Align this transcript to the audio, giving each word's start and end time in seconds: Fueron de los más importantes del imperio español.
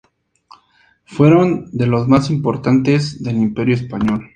Fueron 1.05 1.69
de 1.77 1.85
los 1.85 2.07
más 2.07 2.31
importantes 2.31 3.21
del 3.21 3.37
imperio 3.37 3.75
español. 3.75 4.29